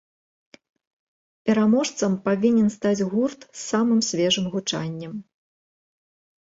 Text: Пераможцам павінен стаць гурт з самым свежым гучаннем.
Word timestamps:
Пераможцам 1.49 2.11
павінен 2.29 2.67
стаць 2.77 3.05
гурт 3.13 3.41
з 3.51 3.59
самым 3.69 3.99
свежым 4.09 4.45
гучаннем. 4.57 5.13